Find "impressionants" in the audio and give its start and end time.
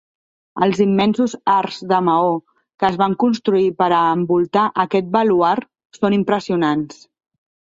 6.23-7.05